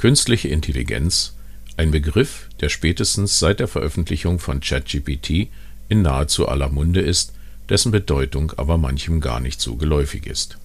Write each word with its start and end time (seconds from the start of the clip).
Künstliche 0.00 0.48
Intelligenz, 0.48 1.34
ein 1.76 1.90
Begriff, 1.90 2.48
der 2.62 2.70
spätestens 2.70 3.38
seit 3.38 3.60
der 3.60 3.68
Veröffentlichung 3.68 4.38
von 4.38 4.60
ChatGPT 4.60 5.48
in 5.90 6.00
nahezu 6.00 6.48
aller 6.48 6.70
Munde 6.70 7.02
ist, 7.02 7.34
dessen 7.68 7.92
Bedeutung 7.92 8.50
aber 8.56 8.78
manchem 8.78 9.20
gar 9.20 9.40
nicht 9.40 9.60
so 9.60 9.76
geläufig 9.76 10.26
ist. 10.26 10.56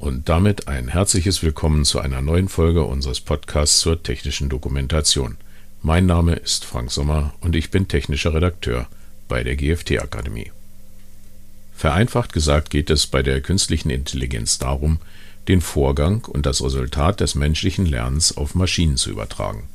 Und 0.00 0.28
damit 0.28 0.66
ein 0.66 0.88
herzliches 0.88 1.44
Willkommen 1.44 1.84
zu 1.84 2.00
einer 2.00 2.22
neuen 2.22 2.48
Folge 2.48 2.82
unseres 2.82 3.20
Podcasts 3.20 3.78
zur 3.78 4.02
technischen 4.02 4.48
Dokumentation. 4.48 5.36
Mein 5.80 6.06
Name 6.06 6.34
ist 6.34 6.64
Frank 6.64 6.90
Sommer 6.90 7.34
und 7.40 7.54
ich 7.54 7.70
bin 7.70 7.86
technischer 7.86 8.34
Redakteur 8.34 8.88
bei 9.28 9.44
der 9.44 9.54
GFT 9.54 10.02
Akademie. 10.02 10.50
Vereinfacht 11.80 12.34
gesagt 12.34 12.68
geht 12.68 12.90
es 12.90 13.06
bei 13.06 13.22
der 13.22 13.40
künstlichen 13.40 13.88
Intelligenz 13.88 14.58
darum, 14.58 14.98
den 15.48 15.62
Vorgang 15.62 16.26
und 16.26 16.44
das 16.44 16.62
Resultat 16.62 17.20
des 17.20 17.34
menschlichen 17.34 17.86
Lernens 17.86 18.36
auf 18.36 18.54
Maschinen 18.54 18.98
zu 18.98 19.08
übertragen. 19.08 19.66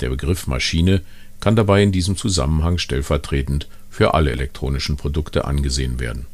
Der 0.00 0.08
Begriff 0.08 0.46
Maschine 0.46 1.02
kann 1.40 1.54
dabei 1.54 1.82
in 1.82 1.92
diesem 1.92 2.16
Zusammenhang 2.16 2.78
stellvertretend 2.78 3.68
für 3.90 4.14
alle 4.14 4.30
elektronischen 4.30 4.96
Produkte 4.96 5.44
angesehen 5.44 6.00
werden. 6.00 6.24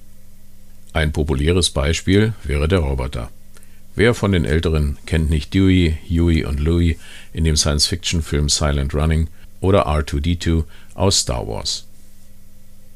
Ein 0.92 1.10
populäres 1.10 1.70
Beispiel 1.70 2.34
wäre 2.44 2.68
der 2.68 2.78
Roboter. 2.78 3.28
Wer 3.96 4.14
von 4.14 4.30
den 4.30 4.44
Älteren 4.44 4.98
kennt 5.04 5.30
nicht 5.30 5.52
Dewey, 5.52 5.98
Huey 6.08 6.44
und 6.44 6.60
Louie 6.60 6.96
in 7.32 7.42
dem 7.42 7.56
Science-Fiction-Film 7.56 8.48
Silent 8.48 8.94
Running 8.94 9.26
oder 9.60 9.88
R2D2 9.88 10.62
aus 10.94 11.18
Star 11.18 11.48
Wars? 11.48 11.86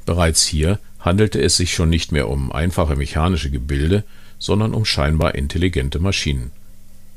Bereits 0.04 0.46
hier 0.46 0.78
handelte 1.06 1.40
es 1.40 1.56
sich 1.56 1.72
schon 1.72 1.88
nicht 1.88 2.10
mehr 2.10 2.28
um 2.28 2.50
einfache 2.50 2.96
mechanische 2.96 3.48
Gebilde, 3.48 4.02
sondern 4.40 4.74
um 4.74 4.84
scheinbar 4.84 5.36
intelligente 5.36 6.00
Maschinen. 6.00 6.50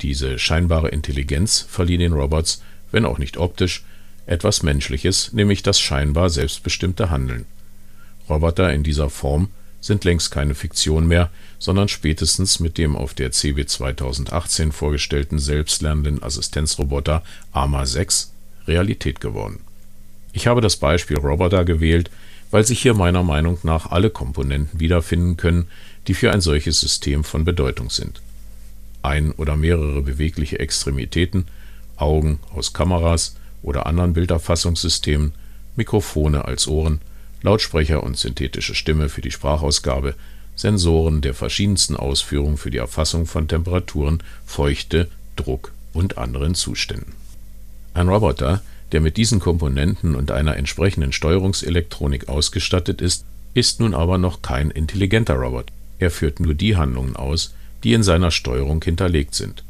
Diese 0.02 0.38
scheinbare 0.38 0.90
Intelligenz 0.90 1.66
verlieh 1.68 1.98
den 1.98 2.14
Robots, 2.14 2.62
wenn 2.92 3.04
auch 3.04 3.18
nicht 3.18 3.38
optisch, 3.38 3.84
etwas 4.28 4.62
Menschliches, 4.62 5.34
nämlich 5.34 5.64
das 5.64 5.80
scheinbar 5.80 6.30
selbstbestimmte 6.30 7.10
Handeln. 7.10 7.46
Roboter 8.30 8.72
in 8.72 8.84
dieser 8.84 9.10
Form 9.10 9.50
sind 9.82 10.06
längst 10.06 10.30
keine 10.30 10.54
Fiktion 10.54 11.08
mehr, 11.08 11.32
sondern 11.58 11.88
spätestens 11.88 12.60
mit 12.60 12.78
dem 12.78 12.96
auf 12.96 13.16
der 13.16 13.32
CeBIT 13.32 13.72
2018 13.72 14.72
vorgestellten 14.72 15.40
selbstlernenden 15.40 16.22
Assistenzroboter 16.22 17.24
AMA 17.54 17.88
6 17.88 18.32
Realität 18.68 19.20
geworden. 19.20 19.62
Ich 20.32 20.46
habe 20.46 20.62
das 20.62 20.78
Beispiel 20.78 21.18
Roboter 21.18 21.66
gewählt, 21.66 22.12
weil 22.52 22.66
sich 22.66 22.82
hier 22.82 22.94
meiner 22.94 23.24
Meinung 23.24 23.58
nach 23.64 23.92
alle 23.92 24.10
Komponenten 24.10 24.80
wiederfinden 24.80 25.38
können, 25.38 25.68
die 26.08 26.14
für 26.14 26.32
ein 26.32 26.42
solches 26.42 26.80
System 26.80 27.24
von 27.24 27.46
Bedeutung 27.46 27.90
sind. 27.90 28.22
Ein 29.02 29.32
oder 29.32 29.56
mehrere 29.56 30.02
bewegliche 30.02 30.60
Extremitäten, 30.60 31.46
Augen 31.96 32.40
aus 32.54 32.74
Kameras 32.74 33.36
oder 33.62 33.86
anderen 33.86 34.14
Bilderfassungssystemen, 34.14 35.34
Mikrofone 35.76 36.46
als 36.46 36.68
Ohren, 36.68 37.02
Lautsprecher 37.42 38.04
und 38.04 38.18
synthetische 38.18 38.76
Stimme 38.76 39.10
für 39.10 39.22
die 39.22 39.32
Sprachausgabe, 39.32 40.16
Sensoren 40.56 41.22
der 41.22 41.34
verschiedensten 41.34 41.96
Ausführung 41.96 42.58
für 42.58 42.70
die 42.70 42.80
Erfassung 42.80 43.26
von 43.26 43.48
Temperaturen, 43.48 44.22
Feuchte, 44.46 45.10
Druck 45.38 45.72
und 45.94 46.18
anderen 46.18 46.54
Zuständen. 46.54 47.14
Ein 47.94 48.10
Roboter, 48.10 48.62
der 48.92 49.02
mit 49.02 49.18
diesen 49.18 49.40
Komponenten 49.40 50.16
und 50.16 50.32
einer 50.32 50.58
entsprechenden 50.58 51.12
Steuerungselektronik 51.12 52.28
ausgestattet 52.30 53.02
ist, 53.02 53.26
ist 53.54 53.80
nun 53.80 53.94
aber 53.94 54.18
noch 54.18 54.42
kein 54.42 54.72
intelligenter 54.72 55.36
Robot. 55.36 55.72
Er 56.00 56.12
führt 56.12 56.40
nur 56.40 56.54
die 56.54 56.76
Handlungen 56.76 57.16
aus, 57.16 57.54
die 57.84 57.94
in 57.94 58.04
seiner 58.04 58.32
Steuerung 58.32 58.84
hinterlegt 58.84 59.36
sind. 59.36 59.64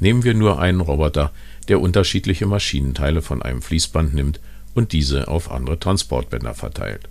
Nehmen 0.00 0.24
wir 0.24 0.34
nur 0.34 0.60
einen 0.60 0.80
Roboter, 0.80 1.32
der 1.68 1.80
unterschiedliche 1.80 2.46
Maschinenteile 2.46 3.22
von 3.22 3.42
einem 3.42 3.62
Fließband 3.62 4.14
nimmt 4.14 4.40
und 4.74 4.92
diese 4.92 5.28
auf 5.28 5.50
andere 5.50 5.78
Transportbänder 5.78 6.54
verteilt. 6.54 7.08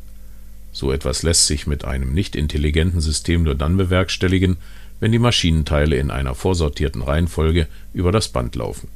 So 0.71 0.91
etwas 0.91 1.23
lässt 1.23 1.47
sich 1.47 1.67
mit 1.67 1.85
einem 1.85 2.13
nicht 2.13 2.35
intelligenten 2.35 3.01
System 3.01 3.43
nur 3.43 3.55
dann 3.55 3.77
bewerkstelligen, 3.77 4.57
wenn 4.99 5.11
die 5.11 5.19
Maschinenteile 5.19 5.95
in 5.95 6.11
einer 6.11 6.35
vorsortierten 6.35 7.01
Reihenfolge 7.01 7.67
über 7.93 8.11
das 8.11 8.29
Band 8.29 8.55
laufen. 8.55 8.87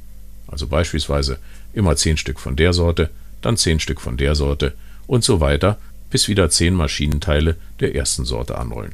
Also 0.52 0.68
beispielsweise 0.68 1.38
immer 1.72 1.96
zehn 1.96 2.16
Stück 2.16 2.38
von 2.38 2.54
der 2.54 2.72
Sorte, 2.72 3.10
dann 3.40 3.56
zehn 3.56 3.80
Stück 3.80 4.00
von 4.00 4.16
der 4.16 4.34
Sorte 4.36 4.74
und 5.08 5.24
so 5.24 5.40
weiter, 5.40 5.78
bis 6.10 6.28
wieder 6.28 6.50
zehn 6.50 6.74
Maschinenteile 6.74 7.56
der 7.80 7.94
ersten 7.94 8.24
Sorte 8.24 8.58
anrollen. 8.58 8.92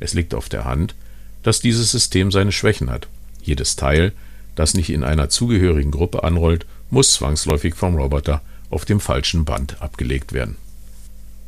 Es 0.00 0.14
liegt 0.14 0.34
auf 0.34 0.48
der 0.48 0.64
Hand, 0.64 0.94
dass 1.42 1.60
dieses 1.60 1.90
System 1.90 2.30
seine 2.30 2.52
Schwächen 2.52 2.90
hat. 2.90 3.08
Jedes 3.42 3.76
Teil, 3.76 4.12
das 4.54 4.74
nicht 4.74 4.90
in 4.90 5.04
einer 5.04 5.28
zugehörigen 5.28 5.90
Gruppe 5.90 6.22
anrollt, 6.22 6.64
muss 6.90 7.14
zwangsläufig 7.14 7.74
vom 7.74 7.96
Roboter 7.96 8.40
auf 8.70 8.84
dem 8.84 9.00
falschen 9.00 9.44
Band 9.44 9.82
abgelegt 9.82 10.32
werden. 10.32 10.56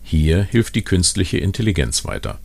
Hier 0.03 0.43
hilft 0.43 0.75
die 0.75 0.83
künstliche 0.83 1.39
Intelligenz 1.39 2.05
weiter. 2.05 2.39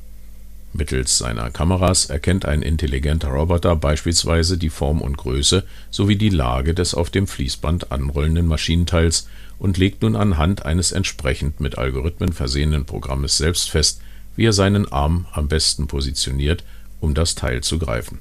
Mittels 0.74 1.18
seiner 1.18 1.52
Kameras 1.52 2.06
erkennt 2.06 2.46
ein 2.46 2.62
intelligenter 2.62 3.28
Roboter 3.28 3.76
beispielsweise 3.76 4.58
die 4.58 4.70
Form 4.70 5.02
und 5.02 5.18
Größe 5.18 5.66
sowie 5.90 6.16
die 6.16 6.30
Lage 6.30 6.74
des 6.74 6.94
auf 6.94 7.10
dem 7.10 7.28
Fließband 7.28 7.92
anrollenden 7.92 8.48
Maschinenteils 8.48 9.28
und 9.60 9.78
legt 9.78 10.02
nun 10.02 10.16
anhand 10.16 10.66
eines 10.66 10.94
entsprechend 10.94 11.60
mit 11.60 11.78
Algorithmen 11.78 12.32
versehenen 12.32 12.86
Programmes 12.86 13.38
selbst 13.38 13.70
fest, 13.70 14.02
wie 14.36 14.46
er 14.46 14.54
seinen 14.54 14.90
Arm 14.92 15.28
am 15.34 15.50
besten 15.50 15.88
positioniert, 15.88 16.64
um 17.02 17.14
das 17.14 17.36
Teil 17.36 17.62
zu 17.62 17.78
greifen. 17.78 18.20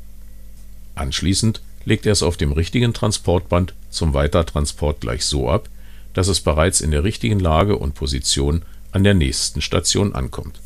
Anschließend 0.97 1.63
legt 1.85 2.05
er 2.05 2.13
es 2.13 2.23
auf 2.23 2.37
dem 2.37 2.53
richtigen 2.53 2.93
Transportband 2.93 3.75
zum 3.91 4.13
Weitertransport 4.13 5.01
gleich 5.01 5.25
so 5.25 5.49
ab, 5.49 5.69
dass 6.15 6.27
es 6.27 6.41
bereits 6.41 6.81
in 6.81 6.91
der 6.91 7.05
richtigen 7.05 7.39
Lage 7.39 7.77
und 7.77 7.95
Position 7.95 8.63
an 8.91 9.05
der 9.05 9.15
nächsten 9.15 9.61
Station 9.61 10.15
ankommt. 10.15 10.61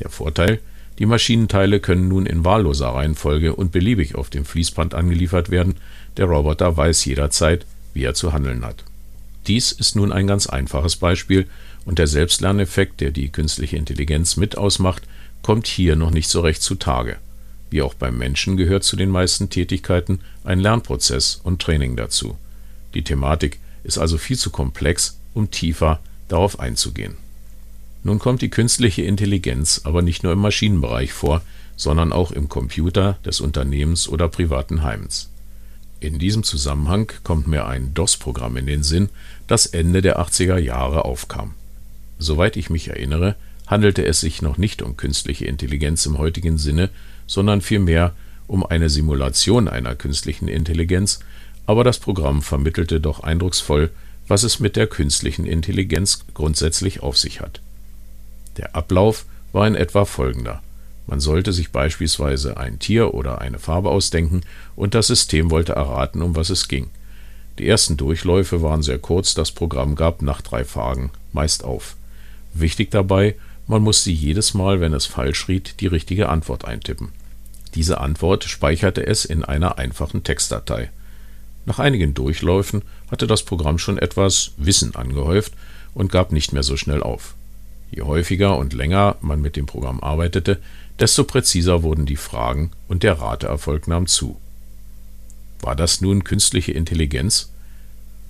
Der 0.00 0.10
Vorteil, 0.10 0.60
die 0.98 1.06
Maschinenteile 1.06 1.78
können 1.78 2.08
nun 2.08 2.26
in 2.26 2.44
wahlloser 2.44 2.88
Reihenfolge 2.88 3.54
und 3.54 3.70
beliebig 3.70 4.16
auf 4.16 4.30
dem 4.30 4.44
Fließband 4.44 4.94
angeliefert 4.94 5.50
werden, 5.50 5.76
der 6.16 6.26
Roboter 6.26 6.76
weiß 6.76 7.04
jederzeit, 7.04 7.66
wie 7.94 8.02
er 8.02 8.14
zu 8.14 8.32
handeln 8.32 8.64
hat. 8.64 8.84
Dies 9.46 9.70
ist 9.72 9.96
nun 9.96 10.12
ein 10.12 10.26
ganz 10.26 10.48
einfaches 10.48 10.96
Beispiel 10.96 11.46
und 11.84 11.98
der 11.98 12.08
Selbstlerneffekt, 12.08 13.00
der 13.00 13.12
die 13.12 13.30
künstliche 13.30 13.76
Intelligenz 13.76 14.36
mit 14.36 14.58
ausmacht, 14.58 15.04
kommt 15.42 15.68
hier 15.68 15.94
noch 15.94 16.10
nicht 16.10 16.28
so 16.28 16.40
recht 16.40 16.62
zutage. 16.62 17.16
Wie 17.70 17.82
auch 17.82 17.94
beim 17.94 18.18
Menschen 18.18 18.56
gehört 18.56 18.82
zu 18.82 18.96
den 18.96 19.10
meisten 19.10 19.50
Tätigkeiten 19.50 20.20
ein 20.42 20.58
Lernprozess 20.58 21.40
und 21.42 21.62
Training 21.62 21.96
dazu. 21.96 22.36
Die 22.94 23.04
Thematik 23.04 23.60
ist 23.84 23.98
also 23.98 24.18
viel 24.18 24.36
zu 24.36 24.50
komplex, 24.50 25.18
um 25.32 25.50
tiefer 25.50 26.00
darauf 26.28 26.58
einzugehen. 26.58 27.16
Nun 28.02 28.18
kommt 28.18 28.42
die 28.42 28.50
künstliche 28.50 29.02
Intelligenz 29.02 29.82
aber 29.84 30.02
nicht 30.02 30.22
nur 30.22 30.32
im 30.32 30.40
Maschinenbereich 30.40 31.12
vor, 31.12 31.42
sondern 31.76 32.12
auch 32.12 32.32
im 32.32 32.48
Computer 32.48 33.18
des 33.24 33.40
Unternehmens 33.40 34.08
oder 34.08 34.28
privaten 34.28 34.82
Heims. 34.82 35.30
In 36.00 36.18
diesem 36.18 36.44
Zusammenhang 36.44 37.10
kommt 37.24 37.48
mir 37.48 37.66
ein 37.66 37.92
DOS-Programm 37.94 38.56
in 38.56 38.66
den 38.66 38.82
Sinn, 38.82 39.08
das 39.46 39.66
Ende 39.66 40.00
der 40.00 40.20
80er 40.20 40.58
Jahre 40.58 41.04
aufkam. 41.04 41.54
Soweit 42.18 42.56
ich 42.56 42.70
mich 42.70 42.88
erinnere, 42.88 43.34
handelte 43.66 44.04
es 44.04 44.20
sich 44.20 44.42
noch 44.42 44.58
nicht 44.58 44.82
um 44.82 44.96
künstliche 44.96 45.46
Intelligenz 45.46 46.06
im 46.06 46.18
heutigen 46.18 46.56
Sinne, 46.56 46.90
sondern 47.26 47.60
vielmehr 47.60 48.14
um 48.46 48.64
eine 48.64 48.90
Simulation 48.90 49.68
einer 49.68 49.94
künstlichen 49.94 50.48
Intelligenz, 50.48 51.20
aber 51.66 51.84
das 51.84 51.98
Programm 51.98 52.42
vermittelte 52.42 53.00
doch 53.00 53.20
eindrucksvoll, 53.20 53.90
was 54.26 54.42
es 54.42 54.58
mit 54.58 54.76
der 54.76 54.86
künstlichen 54.86 55.44
Intelligenz 55.44 56.24
grundsätzlich 56.32 57.02
auf 57.02 57.18
sich 57.18 57.40
hat. 57.40 57.60
Der 58.58 58.76
Ablauf 58.76 59.24
war 59.52 59.66
in 59.66 59.74
etwa 59.74 60.04
folgender. 60.04 60.62
Man 61.06 61.20
sollte 61.20 61.52
sich 61.54 61.70
beispielsweise 61.70 62.58
ein 62.58 62.78
Tier 62.78 63.14
oder 63.14 63.40
eine 63.40 63.58
Farbe 63.58 63.88
ausdenken 63.88 64.42
und 64.76 64.94
das 64.94 65.06
System 65.06 65.50
wollte 65.50 65.72
erraten, 65.72 66.20
um 66.20 66.36
was 66.36 66.50
es 66.50 66.68
ging. 66.68 66.90
Die 67.58 67.66
ersten 67.66 67.96
Durchläufe 67.96 68.62
waren 68.62 68.82
sehr 68.82 68.98
kurz, 68.98 69.34
das 69.34 69.50
Programm 69.50 69.94
gab 69.94 70.20
nach 70.20 70.42
drei 70.42 70.64
Fragen 70.64 71.10
meist 71.32 71.64
auf. 71.64 71.96
Wichtig 72.52 72.90
dabei, 72.90 73.36
man 73.66 73.82
musste 73.82 74.10
jedes 74.10 74.54
Mal, 74.54 74.80
wenn 74.80 74.92
es 74.92 75.06
falsch 75.06 75.48
riet, 75.48 75.80
die 75.80 75.86
richtige 75.86 76.28
Antwort 76.28 76.64
eintippen. 76.66 77.12
Diese 77.74 78.00
Antwort 78.00 78.44
speicherte 78.44 79.06
es 79.06 79.24
in 79.24 79.44
einer 79.44 79.78
einfachen 79.78 80.24
Textdatei. 80.24 80.90
Nach 81.66 81.78
einigen 81.78 82.14
Durchläufen 82.14 82.82
hatte 83.10 83.26
das 83.26 83.42
Programm 83.42 83.78
schon 83.78 83.98
etwas 83.98 84.52
Wissen 84.56 84.94
angehäuft 84.94 85.52
und 85.94 86.12
gab 86.12 86.32
nicht 86.32 86.52
mehr 86.52 86.62
so 86.62 86.76
schnell 86.76 87.02
auf. 87.02 87.34
Je 87.90 88.02
häufiger 88.02 88.56
und 88.56 88.72
länger 88.72 89.16
man 89.20 89.40
mit 89.40 89.56
dem 89.56 89.66
Programm 89.66 90.00
arbeitete, 90.00 90.58
desto 90.98 91.24
präziser 91.24 91.82
wurden 91.82 92.06
die 92.06 92.16
Fragen 92.16 92.70
und 92.88 93.02
der 93.02 93.20
Rateerfolg 93.20 93.88
nahm 93.88 94.06
zu. 94.06 94.38
War 95.60 95.76
das 95.76 96.00
nun 96.00 96.24
künstliche 96.24 96.72
Intelligenz? 96.72 97.50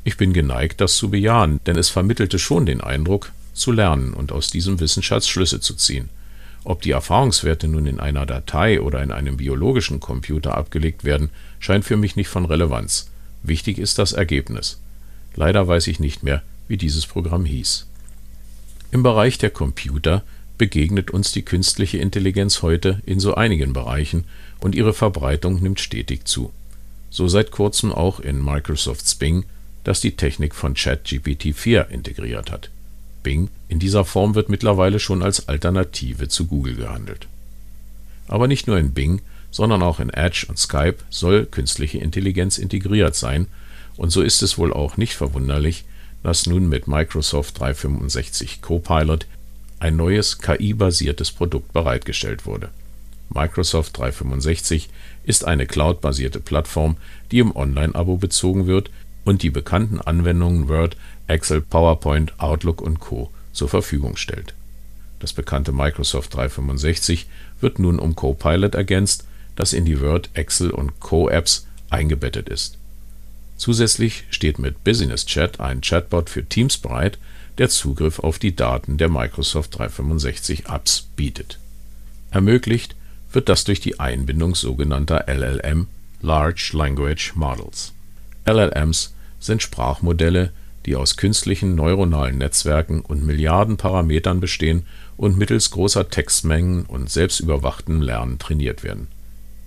Ich 0.04 0.16
bin 0.16 0.32
geneigt, 0.32 0.80
das 0.80 0.96
zu 0.96 1.10
bejahen, 1.10 1.60
denn 1.66 1.76
es 1.76 1.90
vermittelte 1.90 2.38
schon 2.38 2.66
den 2.66 2.80
Eindruck, 2.80 3.32
zu 3.52 3.72
lernen 3.72 4.14
und 4.14 4.32
aus 4.32 4.48
diesem 4.48 4.80
Wissensschatz 4.80 5.26
Schlüsse 5.26 5.60
zu 5.60 5.74
ziehen. 5.74 6.08
Ob 6.64 6.82
die 6.82 6.92
Erfahrungswerte 6.92 7.68
nun 7.68 7.86
in 7.86 8.00
einer 8.00 8.24
Datei 8.26 8.80
oder 8.80 9.02
in 9.02 9.10
einem 9.10 9.36
biologischen 9.36 10.00
Computer 10.00 10.56
abgelegt 10.56 11.04
werden, 11.04 11.30
scheint 11.58 11.84
für 11.84 11.96
mich 11.96 12.16
nicht 12.16 12.28
von 12.28 12.44
Relevanz. 12.44 13.10
Wichtig 13.42 13.78
ist 13.78 13.98
das 13.98 14.12
Ergebnis. 14.12 14.78
Leider 15.34 15.66
weiß 15.66 15.86
ich 15.86 16.00
nicht 16.00 16.22
mehr, 16.22 16.42
wie 16.68 16.76
dieses 16.76 17.06
Programm 17.06 17.44
hieß. 17.44 17.86
Im 18.90 19.02
Bereich 19.02 19.36
der 19.36 19.50
Computer 19.50 20.22
begegnet 20.56 21.10
uns 21.10 21.30
die 21.32 21.42
künstliche 21.42 21.98
Intelligenz 21.98 22.62
heute 22.62 23.02
in 23.04 23.20
so 23.20 23.34
einigen 23.34 23.74
Bereichen 23.74 24.24
und 24.60 24.74
ihre 24.74 24.94
Verbreitung 24.94 25.62
nimmt 25.62 25.78
stetig 25.78 26.24
zu. 26.24 26.52
So 27.10 27.28
seit 27.28 27.50
kurzem 27.50 27.92
auch 27.92 28.18
in 28.18 28.42
Microsofts 28.42 29.14
Bing, 29.14 29.44
das 29.84 30.00
die 30.00 30.16
Technik 30.16 30.54
von 30.54 30.74
ChatGPT 30.74 31.54
4 31.54 31.88
integriert 31.90 32.50
hat. 32.50 32.70
Bing 33.22 33.50
in 33.68 33.78
dieser 33.78 34.06
Form 34.06 34.34
wird 34.34 34.48
mittlerweile 34.48 34.98
schon 35.00 35.22
als 35.22 35.48
Alternative 35.48 36.28
zu 36.28 36.46
Google 36.46 36.76
gehandelt. 36.76 37.26
Aber 38.26 38.48
nicht 38.48 38.66
nur 38.66 38.78
in 38.78 38.92
Bing, 38.92 39.20
sondern 39.50 39.82
auch 39.82 40.00
in 40.00 40.10
Edge 40.10 40.46
und 40.48 40.58
Skype 40.58 40.96
soll 41.10 41.44
künstliche 41.44 41.98
Intelligenz 41.98 42.56
integriert 42.56 43.14
sein, 43.14 43.48
und 43.96 44.10
so 44.10 44.22
ist 44.22 44.42
es 44.42 44.56
wohl 44.56 44.72
auch 44.72 44.96
nicht 44.96 45.14
verwunderlich, 45.14 45.84
dass 46.22 46.46
nun 46.46 46.68
mit 46.68 46.88
Microsoft 46.88 47.58
365 47.60 48.60
Copilot 48.60 49.26
ein 49.80 49.96
neues 49.96 50.38
KI-basiertes 50.38 51.30
Produkt 51.30 51.72
bereitgestellt 51.72 52.46
wurde. 52.46 52.70
Microsoft 53.30 53.96
365 53.98 54.88
ist 55.24 55.44
eine 55.44 55.66
cloud-basierte 55.66 56.40
Plattform, 56.40 56.96
die 57.30 57.38
im 57.38 57.54
Online-Abo 57.54 58.16
bezogen 58.16 58.66
wird 58.66 58.90
und 59.24 59.42
die 59.42 59.50
bekannten 59.50 60.00
Anwendungen 60.00 60.68
Word, 60.68 60.96
Excel, 61.26 61.60
PowerPoint, 61.60 62.40
Outlook 62.40 62.80
und 62.80 63.00
Co. 63.00 63.30
zur 63.52 63.68
Verfügung 63.68 64.16
stellt. 64.16 64.54
Das 65.20 65.32
bekannte 65.32 65.72
Microsoft 65.72 66.34
365 66.34 67.26
wird 67.60 67.78
nun 67.78 67.98
um 67.98 68.14
Copilot 68.14 68.74
ergänzt, 68.74 69.24
das 69.56 69.72
in 69.72 69.84
die 69.84 70.00
Word, 70.00 70.30
Excel 70.34 70.70
und 70.70 71.00
Co-Apps 71.00 71.66
eingebettet 71.90 72.48
ist. 72.48 72.77
Zusätzlich 73.58 74.24
steht 74.30 74.58
mit 74.60 74.84
Business 74.84 75.26
Chat 75.26 75.60
ein 75.60 75.80
Chatbot 75.80 76.30
für 76.30 76.44
Teams 76.44 76.78
bereit, 76.78 77.18
der 77.58 77.68
Zugriff 77.68 78.20
auf 78.20 78.38
die 78.38 78.54
Daten 78.54 78.98
der 78.98 79.08
Microsoft 79.08 79.76
365 79.76 80.66
Apps 80.68 81.08
bietet. 81.16 81.58
Ermöglicht 82.30 82.94
wird 83.32 83.48
das 83.48 83.64
durch 83.64 83.80
die 83.80 83.98
Einbindung 83.98 84.54
sogenannter 84.54 85.26
LLM 85.26 85.88
Large 86.22 86.70
Language 86.72 87.34
Models. 87.34 87.92
LLMs 88.46 89.12
sind 89.40 89.60
Sprachmodelle, 89.60 90.52
die 90.86 90.94
aus 90.94 91.16
künstlichen 91.16 91.74
neuronalen 91.74 92.38
Netzwerken 92.38 93.00
und 93.00 93.26
Milliarden 93.26 93.76
Parametern 93.76 94.40
bestehen 94.40 94.86
und 95.16 95.36
mittels 95.36 95.70
großer 95.70 96.08
Textmengen 96.08 96.84
und 96.84 97.10
selbstüberwachtem 97.10 98.00
Lernen 98.02 98.38
trainiert 98.38 98.84
werden. 98.84 99.08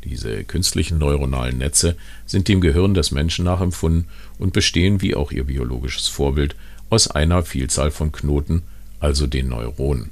Diese 0.03 0.43
künstlichen 0.43 0.97
neuronalen 0.97 1.59
Netze 1.59 1.95
sind 2.25 2.47
dem 2.47 2.61
Gehirn 2.61 2.93
des 2.93 3.11
Menschen 3.11 3.45
nachempfunden 3.45 4.05
und 4.39 4.53
bestehen, 4.53 5.01
wie 5.01 5.15
auch 5.15 5.31
ihr 5.31 5.43
biologisches 5.43 6.07
Vorbild, 6.07 6.55
aus 6.89 7.07
einer 7.07 7.43
Vielzahl 7.43 7.91
von 7.91 8.11
Knoten, 8.11 8.63
also 8.99 9.27
den 9.27 9.49
Neuronen. 9.49 10.09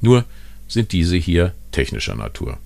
Nur 0.00 0.24
sind 0.68 0.92
diese 0.92 1.16
hier 1.16 1.54
technischer 1.72 2.14
Natur. 2.14 2.58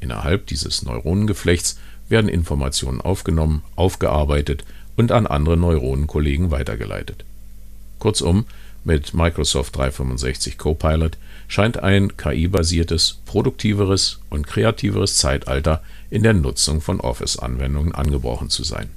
Innerhalb 0.00 0.46
dieses 0.46 0.82
Neuronengeflechts 0.82 1.78
werden 2.08 2.28
Informationen 2.28 3.00
aufgenommen, 3.00 3.62
aufgearbeitet 3.76 4.64
und 4.96 5.12
an 5.12 5.26
andere 5.26 5.56
Neuronenkollegen 5.56 6.50
weitergeleitet. 6.50 7.24
Kurzum, 7.98 8.46
mit 8.84 9.14
Microsoft 9.14 9.76
365 9.76 10.58
Copilot 10.58 11.16
scheint 11.48 11.82
ein 11.82 12.16
KI-basiertes, 12.16 13.20
produktiveres 13.26 14.20
und 14.30 14.46
kreativeres 14.46 15.18
Zeitalter 15.18 15.82
in 16.10 16.22
der 16.22 16.32
Nutzung 16.32 16.80
von 16.80 17.00
Office-Anwendungen 17.00 17.94
angebrochen 17.94 18.50
zu 18.50 18.64
sein. 18.64 18.90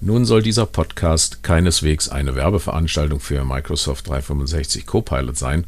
Nun 0.00 0.24
soll 0.24 0.42
dieser 0.42 0.66
Podcast 0.66 1.42
keineswegs 1.42 2.08
eine 2.08 2.34
Werbeveranstaltung 2.34 3.20
für 3.20 3.44
Microsoft 3.44 4.08
365 4.08 4.84
Copilot 4.84 5.36
sein, 5.36 5.64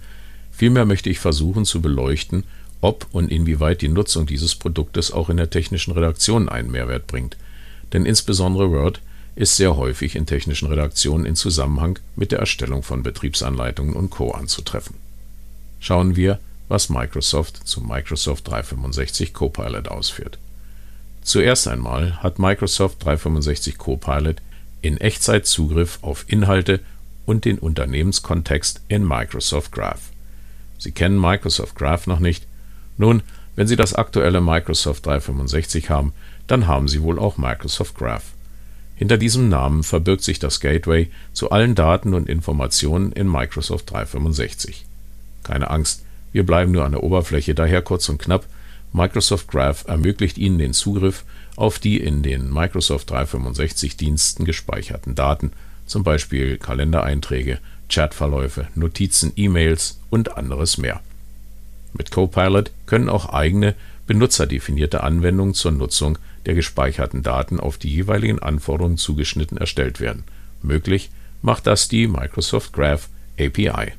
vielmehr 0.50 0.84
möchte 0.84 1.08
ich 1.08 1.20
versuchen 1.20 1.64
zu 1.64 1.80
beleuchten, 1.80 2.44
ob 2.80 3.06
und 3.12 3.30
inwieweit 3.30 3.80
die 3.80 3.88
Nutzung 3.88 4.26
dieses 4.26 4.56
Produktes 4.56 5.12
auch 5.12 5.30
in 5.30 5.36
der 5.36 5.50
technischen 5.50 5.92
Redaktion 5.92 6.48
einen 6.48 6.70
Mehrwert 6.70 7.06
bringt. 7.06 7.36
Denn 7.92 8.04
insbesondere 8.04 8.70
Word 8.70 9.00
ist 9.36 9.56
sehr 9.56 9.76
häufig 9.76 10.14
in 10.14 10.26
technischen 10.26 10.68
Redaktionen 10.68 11.26
in 11.26 11.36
Zusammenhang 11.36 11.98
mit 12.16 12.32
der 12.32 12.38
Erstellung 12.38 12.82
von 12.82 13.02
Betriebsanleitungen 13.02 13.94
und 13.94 14.10
Co. 14.10 14.30
anzutreffen. 14.30 14.96
Schauen 15.80 16.16
wir, 16.16 16.38
was 16.68 16.88
Microsoft 16.88 17.66
zu 17.66 17.80
Microsoft 17.80 18.48
365 18.48 19.34
Copilot 19.34 19.88
ausführt. 19.88 20.38
Zuerst 21.22 21.68
einmal 21.68 22.22
hat 22.22 22.38
Microsoft 22.38 23.04
365 23.04 23.78
Copilot 23.78 24.36
in 24.82 24.98
Echtzeit 24.98 25.46
Zugriff 25.46 25.98
auf 26.02 26.24
Inhalte 26.28 26.80
und 27.26 27.44
den 27.44 27.58
Unternehmenskontext 27.58 28.82
in 28.88 29.06
Microsoft 29.06 29.72
Graph. 29.72 30.10
Sie 30.78 30.92
kennen 30.92 31.18
Microsoft 31.18 31.76
Graph 31.76 32.06
noch 32.06 32.18
nicht? 32.18 32.46
Nun, 32.98 33.22
wenn 33.56 33.66
Sie 33.66 33.76
das 33.76 33.94
aktuelle 33.94 34.40
Microsoft 34.40 35.06
365 35.06 35.88
haben, 35.88 36.12
dann 36.46 36.66
haben 36.66 36.88
Sie 36.88 37.02
wohl 37.02 37.18
auch 37.18 37.38
Microsoft 37.38 37.94
Graph. 37.94 38.33
Hinter 38.96 39.18
diesem 39.18 39.48
Namen 39.48 39.82
verbirgt 39.82 40.22
sich 40.22 40.38
das 40.38 40.60
Gateway 40.60 41.10
zu 41.32 41.50
allen 41.50 41.74
Daten 41.74 42.14
und 42.14 42.28
Informationen 42.28 43.12
in 43.12 43.30
Microsoft 43.30 43.90
365. 43.90 44.84
Keine 45.42 45.70
Angst, 45.70 46.04
wir 46.32 46.44
bleiben 46.46 46.72
nur 46.72 46.84
an 46.84 46.92
der 46.92 47.02
Oberfläche, 47.02 47.54
daher 47.54 47.82
kurz 47.82 48.08
und 48.08 48.18
knapp. 48.18 48.46
Microsoft 48.92 49.48
Graph 49.48 49.84
ermöglicht 49.86 50.38
Ihnen 50.38 50.58
den 50.58 50.72
Zugriff 50.72 51.24
auf 51.56 51.78
die 51.78 51.98
in 51.98 52.22
den 52.22 52.52
Microsoft 52.52 53.10
365 53.10 53.96
Diensten 53.96 54.44
gespeicherten 54.44 55.14
Daten, 55.14 55.52
zum 55.86 56.04
Beispiel 56.04 56.58
Kalendereinträge, 56.58 57.58
Chatverläufe, 57.88 58.68
Notizen, 58.74 59.32
E-Mails 59.36 60.00
und 60.10 60.36
anderes 60.36 60.78
mehr. 60.78 61.00
Mit 61.92 62.10
Copilot 62.10 62.70
können 62.86 63.08
auch 63.08 63.32
eigene 63.32 63.74
benutzerdefinierte 64.06 65.02
Anwendungen 65.02 65.54
zur 65.54 65.72
Nutzung 65.72 66.18
der 66.46 66.54
gespeicherten 66.54 67.22
Daten 67.22 67.60
auf 67.60 67.78
die 67.78 67.92
jeweiligen 67.92 68.38
Anforderungen 68.38 68.96
zugeschnitten 68.96 69.58
erstellt 69.58 70.00
werden. 70.00 70.24
Möglich 70.62 71.10
macht 71.42 71.66
das 71.66 71.88
die 71.88 72.06
Microsoft 72.06 72.72
Graph 72.72 73.08
API. 73.38 73.92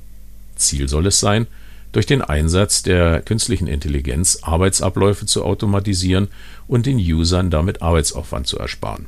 Ziel 0.56 0.88
soll 0.88 1.08
es 1.08 1.20
sein, 1.20 1.48
durch 1.92 2.06
den 2.06 2.22
Einsatz 2.22 2.84
der 2.84 3.22
künstlichen 3.22 3.68
Intelligenz 3.68 4.40
Arbeitsabläufe 4.42 5.26
zu 5.26 5.46
automatisieren 5.46 6.28
und 6.68 6.86
den 6.86 6.98
Usern 6.98 7.50
damit 7.50 7.82
Arbeitsaufwand 7.82 8.48
zu 8.48 8.60
ersparen. 8.60 9.06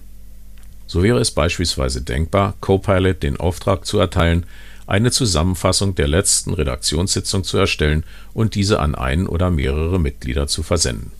So 0.85 1.03
wäre 1.03 1.19
es 1.19 1.31
beispielsweise 1.31 2.01
denkbar, 2.01 2.53
Copilot 2.61 3.23
den 3.23 3.37
Auftrag 3.37 3.85
zu 3.85 3.99
erteilen, 3.99 4.45
eine 4.85 5.11
Zusammenfassung 5.11 5.95
der 5.95 6.07
letzten 6.07 6.53
Redaktionssitzung 6.53 7.43
zu 7.43 7.57
erstellen 7.57 8.05
und 8.33 8.55
diese 8.55 8.79
an 8.79 8.95
einen 8.95 9.27
oder 9.27 9.51
mehrere 9.51 9.99
Mitglieder 9.99 10.47
zu 10.47 10.63
versenden. 10.63 11.11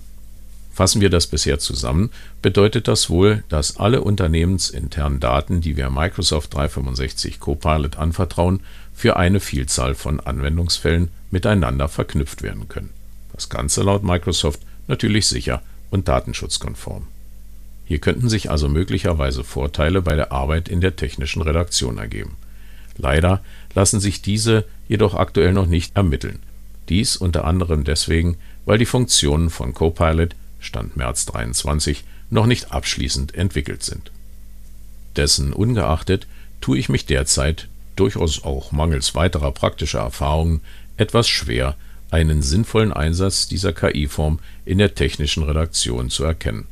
Fassen 0.78 1.02
wir 1.02 1.10
das 1.10 1.26
bisher 1.26 1.58
zusammen, 1.58 2.12
bedeutet 2.44 2.88
das 2.88 3.10
wohl, 3.10 3.44
dass 3.50 3.78
alle 3.78 4.02
unternehmensinternen 4.02 5.20
Daten, 5.20 5.60
die 5.60 5.76
wir 5.76 5.90
Microsoft 5.90 6.54
365 6.54 7.40
Copilot 7.40 7.98
anvertrauen, 7.98 8.60
für 8.94 9.16
eine 9.16 9.40
Vielzahl 9.40 9.96
von 9.96 10.20
Anwendungsfällen 10.20 11.10
miteinander 11.32 11.88
verknüpft 11.88 12.44
werden 12.44 12.70
können. 12.70 12.92
Das 13.34 13.50
Ganze 13.50 13.82
laut 13.82 14.04
Microsoft 14.04 14.60
natürlich 14.88 15.26
sicher 15.26 15.64
und 15.90 16.08
datenschutzkonform. 16.08 17.08
Hier 17.86 17.98
könnten 17.98 18.30
sich 18.30 18.52
also 18.52 18.70
möglicherweise 18.70 19.44
Vorteile 19.44 20.04
bei 20.04 20.16
der 20.16 20.32
Arbeit 20.32 20.70
in 20.70 20.80
der 20.80 20.96
technischen 20.96 21.42
Redaktion 21.42 21.98
ergeben. 21.98 22.36
Leider 22.98 23.42
lassen 23.74 24.00
sich 24.00 24.22
diese 24.22 24.64
jedoch 24.88 25.16
aktuell 25.16 25.54
noch 25.54 25.66
nicht 25.66 25.96
ermitteln. 25.96 26.38
Dies 26.88 27.18
unter 27.18 27.46
anderem 27.46 27.84
deswegen, 27.84 28.38
weil 28.66 28.78
die 28.78 28.86
Funktionen 28.86 29.50
von 29.50 29.74
Copilot 29.74 30.36
Stand 30.60 30.98
März 30.98 31.26
23 31.26 32.04
noch 32.30 32.46
nicht 32.46 32.72
abschließend 32.72 33.36
entwickelt 33.36 33.84
sind. 33.84 34.12
Dessen 35.16 35.54
ungeachtet 35.54 36.28
tue 36.62 36.78
ich 36.78 36.90
mich 36.90 37.06
derzeit 37.06 37.68
durchaus 37.96 38.44
auch 38.44 38.72
mangels 38.72 39.16
weiterer 39.16 39.52
praktischer 39.52 40.00
Erfahrungen 40.00 40.62
etwas 40.98 41.28
schwer, 41.28 41.76
einen 42.10 42.42
sinnvollen 42.42 42.94
Einsatz 42.94 43.48
dieser 43.48 43.74
KI-Form 43.74 44.40
in 44.66 44.78
der 44.78 44.96
technischen 44.96 45.44
Redaktion 45.44 46.10
zu 46.10 46.24
erkennen. 46.24 46.68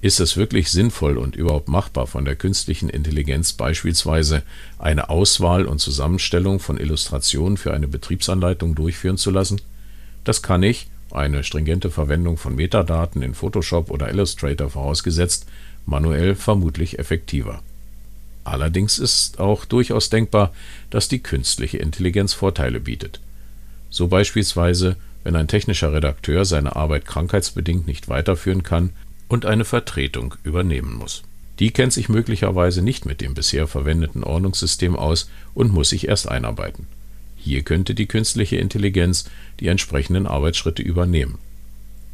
Ist 0.00 0.20
es 0.20 0.36
wirklich 0.36 0.70
sinnvoll 0.70 1.18
und 1.18 1.34
überhaupt 1.34 1.68
machbar, 1.68 2.06
von 2.06 2.24
der 2.24 2.36
künstlichen 2.36 2.88
Intelligenz 2.88 3.52
beispielsweise 3.52 4.42
eine 4.78 5.10
Auswahl 5.10 5.66
und 5.66 5.80
Zusammenstellung 5.80 6.60
von 6.60 6.78
Illustrationen 6.78 7.56
für 7.56 7.74
eine 7.74 7.88
Betriebsanleitung 7.88 8.76
durchführen 8.76 9.18
zu 9.18 9.30
lassen? 9.30 9.60
Das 10.22 10.42
kann 10.42 10.62
ich, 10.62 10.88
eine 11.12 11.44
stringente 11.44 11.90
Verwendung 11.90 12.36
von 12.36 12.54
Metadaten 12.54 13.22
in 13.22 13.34
Photoshop 13.34 13.90
oder 13.90 14.10
Illustrator 14.10 14.70
vorausgesetzt, 14.70 15.46
manuell 15.86 16.34
vermutlich 16.34 16.98
effektiver. 16.98 17.62
Allerdings 18.44 18.98
ist 18.98 19.40
auch 19.40 19.64
durchaus 19.64 20.10
denkbar, 20.10 20.52
dass 20.90 21.08
die 21.08 21.18
künstliche 21.18 21.78
Intelligenz 21.78 22.32
Vorteile 22.32 22.80
bietet. 22.80 23.20
So 23.90 24.08
beispielsweise, 24.08 24.96
wenn 25.24 25.36
ein 25.36 25.48
technischer 25.48 25.92
Redakteur 25.92 26.44
seine 26.44 26.76
Arbeit 26.76 27.04
krankheitsbedingt 27.04 27.86
nicht 27.86 28.08
weiterführen 28.08 28.62
kann 28.62 28.90
und 29.28 29.44
eine 29.44 29.64
Vertretung 29.64 30.34
übernehmen 30.44 30.94
muss. 30.94 31.22
Die 31.58 31.70
kennt 31.72 31.92
sich 31.92 32.08
möglicherweise 32.08 32.82
nicht 32.82 33.04
mit 33.04 33.20
dem 33.20 33.34
bisher 33.34 33.66
verwendeten 33.66 34.24
Ordnungssystem 34.24 34.96
aus 34.96 35.28
und 35.54 35.72
muss 35.72 35.90
sich 35.90 36.08
erst 36.08 36.28
einarbeiten. 36.28 36.86
Hier 37.38 37.62
könnte 37.62 37.94
die 37.94 38.06
künstliche 38.06 38.56
Intelligenz 38.56 39.30
die 39.60 39.68
entsprechenden 39.68 40.26
Arbeitsschritte 40.26 40.82
übernehmen. 40.82 41.38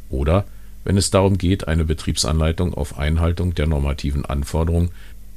Oder 0.09 0.45
wenn 0.83 0.97
es 0.97 1.09
darum 1.09 1.37
geht, 1.37 1.67
eine 1.67 1.83
Betriebsanleitung 1.83 2.73
auf 2.73 2.97
Einhaltung 2.97 3.55
der 3.55 3.67
normativen 3.67 4.23
Anforderungen, 4.23 4.91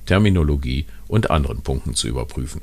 Terminologie 0.06 0.86
und 1.08 1.30
anderen 1.30 1.62
Punkten 1.62 1.94
zu 1.94 2.06
überprüfen. 2.06 2.60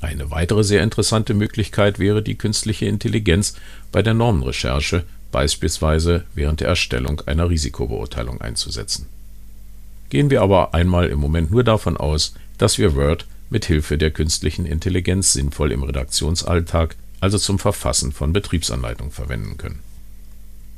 Eine 0.00 0.30
weitere 0.30 0.64
sehr 0.64 0.82
interessante 0.82 1.32
Möglichkeit 1.32 1.98
wäre 1.98 2.22
die 2.22 2.34
künstliche 2.34 2.86
Intelligenz 2.86 3.54
bei 3.92 4.02
der 4.02 4.14
Normenrecherche, 4.14 5.04
beispielsweise 5.32 6.24
während 6.34 6.60
der 6.60 6.68
Erstellung 6.68 7.22
einer 7.26 7.48
Risikobeurteilung 7.48 8.40
einzusetzen. 8.40 9.06
Gehen 10.10 10.30
wir 10.30 10.42
aber 10.42 10.74
einmal 10.74 11.08
im 11.08 11.18
Moment 11.18 11.50
nur 11.50 11.64
davon 11.64 11.96
aus, 11.96 12.34
dass 12.58 12.78
wir 12.78 12.94
Word 12.94 13.26
mit 13.54 13.66
Hilfe 13.66 13.96
der 13.96 14.10
künstlichen 14.10 14.66
Intelligenz 14.66 15.32
sinnvoll 15.32 15.70
im 15.70 15.84
Redaktionsalltag, 15.84 16.96
also 17.20 17.38
zum 17.38 17.60
Verfassen 17.60 18.10
von 18.10 18.32
Betriebsanleitungen 18.32 19.12
verwenden 19.12 19.56
können. 19.58 19.78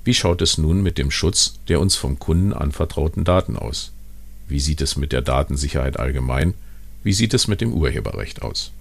Wie 0.05 0.13
schaut 0.13 0.43
es 0.43 0.59
nun 0.59 0.83
mit 0.83 0.99
dem 0.99 1.11
Schutz 1.11 1.55
der 1.69 1.81
uns 1.81 1.97
vom 1.97 2.19
Kunden 2.19 2.53
anvertrauten 2.53 3.25
Daten 3.25 3.57
aus? 3.57 3.93
Wie 4.47 4.61
sieht 4.61 4.83
es 4.83 4.99
mit 4.99 5.13
der 5.13 5.23
Datensicherheit 5.23 5.99
allgemein? 5.99 6.53
Wie 7.03 7.15
sieht 7.15 7.33
es 7.33 7.49
mit 7.49 7.63
dem 7.63 7.73
Urheberrecht 7.73 8.43
aus? 8.43 8.73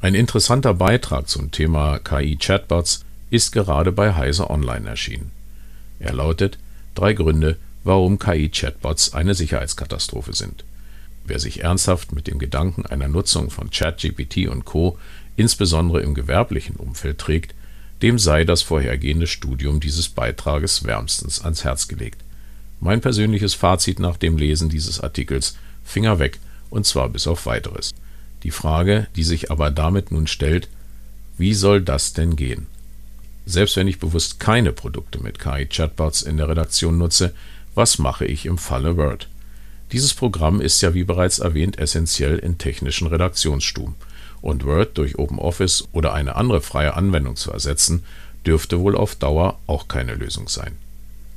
Ein 0.00 0.14
interessanter 0.14 0.72
Beitrag 0.72 1.28
zum 1.28 1.50
Thema 1.50 1.98
KI-Chatbots 1.98 3.04
ist 3.28 3.52
gerade 3.52 3.92
bei 3.92 4.14
Heise 4.14 4.48
Online 4.48 4.88
erschienen. 4.88 5.32
Er 5.98 6.14
lautet 6.14 6.58
Drei 6.94 7.12
Gründe, 7.12 7.58
warum 7.84 8.18
KI-Chatbots 8.18 9.12
eine 9.12 9.34
Sicherheitskatastrophe 9.34 10.32
sind. 10.32 10.64
Wer 11.24 11.38
sich 11.38 11.62
ernsthaft 11.62 12.12
mit 12.12 12.26
dem 12.26 12.38
Gedanken 12.38 12.86
einer 12.86 13.08
Nutzung 13.08 13.50
von 13.50 13.70
ChatGPT 13.70 14.48
und 14.48 14.64
Co. 14.64 14.98
insbesondere 15.36 16.02
im 16.02 16.14
gewerblichen 16.14 16.76
Umfeld 16.76 17.18
trägt, 17.18 17.54
dem 18.02 18.18
sei 18.18 18.44
das 18.44 18.62
vorhergehende 18.62 19.28
Studium 19.28 19.78
dieses 19.78 20.08
Beitrages 20.08 20.84
wärmstens 20.84 21.40
ans 21.40 21.64
Herz 21.64 21.86
gelegt. 21.86 22.20
Mein 22.80 23.00
persönliches 23.00 23.54
Fazit 23.54 24.00
nach 24.00 24.16
dem 24.16 24.36
Lesen 24.36 24.68
dieses 24.68 25.00
Artikels: 25.00 25.56
Finger 25.84 26.18
weg, 26.18 26.40
und 26.68 26.84
zwar 26.84 27.08
bis 27.08 27.28
auf 27.28 27.46
weiteres. 27.46 27.94
Die 28.42 28.50
Frage, 28.50 29.06
die 29.14 29.22
sich 29.22 29.52
aber 29.52 29.70
damit 29.70 30.10
nun 30.10 30.26
stellt: 30.26 30.68
Wie 31.38 31.54
soll 31.54 31.80
das 31.80 32.12
denn 32.12 32.34
gehen? 32.34 32.66
Selbst 33.46 33.76
wenn 33.76 33.88
ich 33.88 34.00
bewusst 34.00 34.40
keine 34.40 34.72
Produkte 34.72 35.22
mit 35.22 35.38
KI-Chatbots 35.38 36.22
in 36.22 36.36
der 36.36 36.48
Redaktion 36.48 36.98
nutze, 36.98 37.34
was 37.74 37.98
mache 37.98 38.24
ich 38.24 38.46
im 38.46 38.58
Falle 38.58 38.96
Word? 38.96 39.28
Dieses 39.92 40.14
Programm 40.14 40.62
ist 40.62 40.80
ja 40.80 40.94
wie 40.94 41.04
bereits 41.04 41.38
erwähnt 41.38 41.78
essentiell 41.78 42.38
in 42.38 42.56
technischen 42.56 43.06
Redaktionsstuben 43.06 43.94
und 44.40 44.64
Word 44.64 44.96
durch 44.96 45.18
OpenOffice 45.18 45.88
oder 45.92 46.14
eine 46.14 46.36
andere 46.36 46.62
freie 46.62 46.94
Anwendung 46.94 47.36
zu 47.36 47.52
ersetzen, 47.52 48.02
dürfte 48.46 48.80
wohl 48.80 48.96
auf 48.96 49.14
Dauer 49.14 49.58
auch 49.66 49.88
keine 49.88 50.14
Lösung 50.14 50.48
sein. 50.48 50.72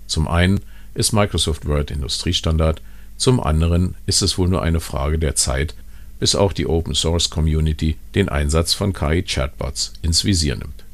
Zum 0.08 0.30
einen 0.30 0.62
ist 0.94 1.12
Microsoft 1.12 1.68
Word 1.68 1.92
Industriestandard, 1.92 2.82
zum 3.18 3.42
anderen 3.42 3.96
ist 4.06 4.22
es 4.22 4.38
wohl 4.38 4.48
nur 4.48 4.62
eine 4.62 4.80
Frage 4.80 5.20
der 5.20 5.36
Zeit, 5.36 5.76
bis 6.20 6.34
auch 6.34 6.54
die 6.54 6.66
Open 6.66 6.96
Source 6.96 7.30
Community 7.30 7.98
den 8.16 8.30
Einsatz 8.30 8.74
von 8.74 8.94
KI-Chatbots 8.94 9.94
ins 10.02 10.24
Visier 10.24 10.56
nimmt. 10.56 10.86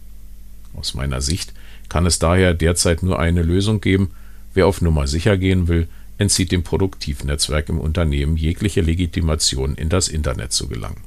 Aus 0.73 0.95
meiner 0.95 1.21
Sicht 1.21 1.53
kann 1.89 2.07
es 2.07 2.17
daher 2.17 2.55
derzeit 2.55 3.03
nur 3.03 3.19
eine 3.19 3.43
Lösung 3.43 3.81
geben, 3.81 4.11
wer 4.55 4.65
auf 4.65 4.81
Nummer 4.81 5.05
sicher 5.07 5.37
gehen 5.37 5.67
will, 5.67 5.87
entzieht 6.21 6.51
dem 6.51 6.63
Produktivnetzwerk 6.63 7.67
im 7.69 7.79
Unternehmen 7.79 8.37
jegliche 8.37 8.81
Legitimation 8.81 9.75
in 9.75 9.89
das 9.89 10.07
Internet 10.07 10.53
zu 10.53 10.67
gelangen. 10.67 11.01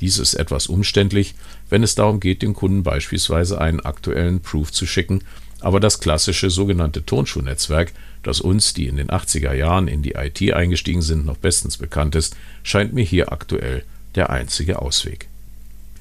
Dies 0.00 0.18
ist 0.18 0.34
etwas 0.34 0.68
umständlich, 0.68 1.34
wenn 1.68 1.82
es 1.82 1.94
darum 1.94 2.18
geht, 2.18 2.40
dem 2.42 2.54
Kunden 2.54 2.82
beispielsweise 2.82 3.60
einen 3.60 3.80
aktuellen 3.80 4.40
Proof 4.40 4.72
zu 4.72 4.86
schicken, 4.86 5.22
aber 5.60 5.80
das 5.80 6.00
klassische 6.00 6.50
sogenannte 6.50 7.04
Tonschuhnetzwerk, 7.04 7.92
das 8.22 8.40
uns, 8.40 8.74
die 8.74 8.86
in 8.86 8.96
den 8.96 9.08
80er 9.08 9.52
Jahren 9.52 9.86
in 9.86 10.02
die 10.02 10.12
IT 10.12 10.52
eingestiegen 10.52 11.02
sind, 11.02 11.26
noch 11.26 11.36
bestens 11.36 11.76
bekannt 11.76 12.14
ist, 12.14 12.36
scheint 12.62 12.94
mir 12.94 13.04
hier 13.04 13.32
aktuell 13.32 13.82
der 14.14 14.30
einzige 14.30 14.80
Ausweg. 14.80 15.28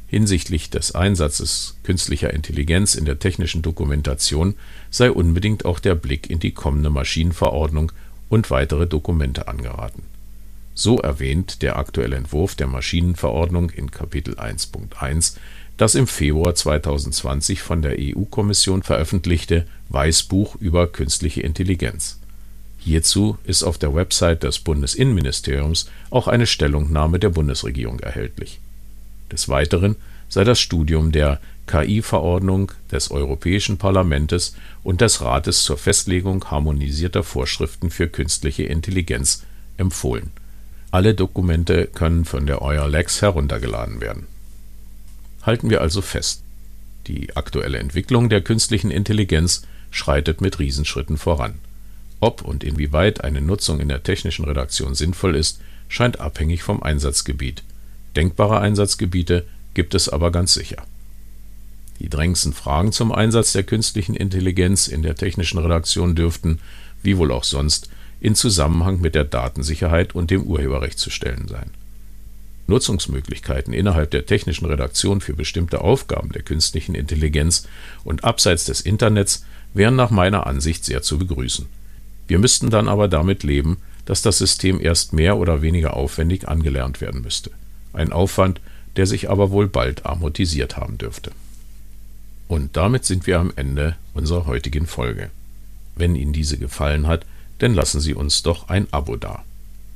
Hinsichtlich 0.07 0.69
des 0.69 0.95
Einsatzes 0.95 1.75
künstlicher 1.83 2.33
Intelligenz 2.33 2.95
in 2.95 3.03
der 3.03 3.19
technischen 3.19 3.61
Dokumentation 3.61 4.53
sei 4.89 5.11
unbedingt 5.11 5.65
auch 5.65 5.79
der 5.79 5.95
Blick 5.95 6.29
in 6.29 6.39
die 6.39 6.51
kommende 6.51 6.89
Maschinenverordnung 6.89 7.91
und 8.29 8.49
weitere 8.49 8.87
Dokumente 8.87 9.47
angeraten 9.47 10.03
so 10.77 10.99
erwähnt 10.99 11.63
der 11.63 11.77
aktuelle 11.77 12.15
Entwurf 12.15 12.53
der 12.53 12.67
Maschinenverordnung 12.67 13.71
in 13.71 13.89
Kapitel 13.89 14.35
1.1 14.35 15.35
das 15.75 15.95
im 15.95 16.05
Februar 16.05 16.53
2020 16.53 17.61
von 17.63 17.81
der 17.81 17.95
EU-Kommission 17.99 18.83
veröffentlichte 18.83 19.65
Weißbuch 19.89 20.55
über 20.55 20.87
künstliche 20.87 21.41
Intelligenz. 21.41 22.19
Hierzu 22.79 23.37
ist 23.43 23.63
auf 23.63 23.79
der 23.79 23.93
Website 23.95 24.43
des 24.43 24.59
Bundesinnenministeriums 24.59 25.89
auch 26.09 26.27
eine 26.27 26.45
Stellungnahme 26.45 27.19
der 27.19 27.29
Bundesregierung 27.29 27.99
erhältlich. 27.99 28.59
Des 29.31 29.49
Weiteren 29.49 29.95
sei 30.29 30.43
das 30.43 30.59
Studium 30.59 31.11
der 31.11 31.39
KI-Verordnung 31.67 32.71
des 32.91 33.11
Europäischen 33.11 33.77
Parlamentes 33.77 34.55
und 34.83 35.01
des 35.01 35.21
Rates 35.21 35.63
zur 35.63 35.77
Festlegung 35.77 36.45
harmonisierter 36.45 37.23
Vorschriften 37.23 37.91
für 37.91 38.07
künstliche 38.07 38.63
Intelligenz 38.63 39.43
empfohlen 39.77 40.31
alle 40.91 41.13
Dokumente 41.13 41.87
können 41.87 42.25
von 42.25 42.47
der 42.47 42.61
EuerLex 42.61 43.21
heruntergeladen 43.21 44.01
werden. 44.01 44.25
Halten 45.43 45.69
wir 45.69 45.81
also 45.81 46.01
fest: 46.01 46.43
Die 47.07 47.35
aktuelle 47.35 47.77
Entwicklung 47.77 48.29
der 48.29 48.41
künstlichen 48.41 48.91
Intelligenz 48.91 49.63
schreitet 49.91 50.41
mit 50.41 50.59
Riesenschritten 50.59 51.17
voran. 51.17 51.55
Ob 52.19 52.41
und 52.41 52.63
inwieweit 52.63 53.23
eine 53.23 53.41
Nutzung 53.41 53.79
in 53.79 53.89
der 53.89 54.03
technischen 54.03 54.45
Redaktion 54.45 54.95
sinnvoll 54.95 55.35
ist, 55.35 55.59
scheint 55.87 56.19
abhängig 56.19 56.63
vom 56.63 56.81
Einsatzgebiet. 56.81 57.63
Denkbare 58.15 58.59
Einsatzgebiete 58.59 59.45
gibt 59.73 59.93
es 59.93 60.09
aber 60.09 60.31
ganz 60.31 60.53
sicher. 60.53 60.83
Die 61.99 62.09
drängendsten 62.09 62.53
Fragen 62.53 62.91
zum 62.91 63.11
Einsatz 63.11 63.53
der 63.53 63.63
künstlichen 63.63 64.15
Intelligenz 64.15 64.87
in 64.87 65.01
der 65.01 65.15
technischen 65.15 65.57
Redaktion 65.57 66.15
dürften, 66.15 66.59
wie 67.01 67.17
wohl 67.17 67.31
auch 67.31 67.43
sonst, 67.43 67.89
in 68.19 68.35
Zusammenhang 68.35 68.99
mit 69.01 69.15
der 69.15 69.23
Datensicherheit 69.23 70.15
und 70.15 70.31
dem 70.31 70.43
Urheberrecht 70.43 70.99
zu 70.99 71.09
stellen 71.09 71.47
sein. 71.47 71.71
Nutzungsmöglichkeiten 72.67 73.73
innerhalb 73.73 74.11
der 74.11 74.25
technischen 74.25 74.65
Redaktion 74.65 75.21
für 75.21 75.33
bestimmte 75.33 75.81
Aufgaben 75.81 76.31
der 76.31 76.41
künstlichen 76.41 76.95
Intelligenz 76.95 77.67
und 78.03 78.23
abseits 78.23 78.65
des 78.65 78.81
Internets 78.81 79.45
wären 79.73 79.95
nach 79.95 80.11
meiner 80.11 80.45
Ansicht 80.47 80.83
sehr 80.83 81.01
zu 81.01 81.17
begrüßen. 81.17 81.67
Wir 82.27 82.39
müssten 82.39 82.69
dann 82.69 82.89
aber 82.89 83.07
damit 83.07 83.43
leben, 83.43 83.77
dass 84.05 84.21
das 84.21 84.37
System 84.37 84.81
erst 84.81 85.13
mehr 85.13 85.37
oder 85.37 85.61
weniger 85.61 85.95
aufwendig 85.95 86.47
angelernt 86.47 86.99
werden 86.99 87.21
müsste. 87.21 87.51
Ein 87.93 88.11
Aufwand, 88.11 88.59
der 88.97 89.05
sich 89.05 89.29
aber 89.29 89.51
wohl 89.51 89.67
bald 89.67 90.05
amortisiert 90.05 90.75
haben 90.75 90.97
dürfte. 90.97 91.31
Und 92.47 92.77
damit 92.77 93.05
sind 93.05 93.27
wir 93.27 93.39
am 93.39 93.51
Ende 93.55 93.95
unserer 94.13 94.45
heutigen 94.45 94.87
Folge. 94.87 95.29
Wenn 95.95 96.15
Ihnen 96.15 96.33
diese 96.33 96.57
gefallen 96.57 97.07
hat, 97.07 97.25
dann 97.59 97.73
lassen 97.73 97.99
Sie 97.99 98.13
uns 98.13 98.43
doch 98.43 98.69
ein 98.69 98.87
Abo 98.91 99.15
da. 99.15 99.43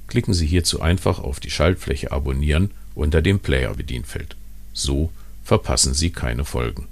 Klicken 0.08 0.34
Sie 0.34 0.46
hierzu 0.46 0.82
einfach 0.82 1.20
auf 1.20 1.40
die 1.40 1.52
Schaltfläche 1.52 2.12
Abonnieren 2.12 2.72
unter 2.96 3.22
dem 3.22 3.40
Player-Bedienfeld. 3.40 4.36
So 4.74 5.12
verpassen 5.44 5.94
Sie 5.94 6.10
keine 6.10 6.44
Folgen. 6.44 6.88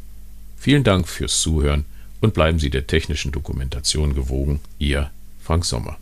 Vielen 0.58 0.84
Dank 0.84 1.08
fürs 1.08 1.42
Zuhören 1.42 1.86
und 2.22 2.34
bleiben 2.34 2.60
Sie 2.60 2.70
der 2.70 2.88
technischen 2.88 3.32
Dokumentation 3.32 4.14
gewogen. 4.14 4.60
Ihr 4.78 5.10
Frank 5.42 5.66
Sommer. 5.66 5.98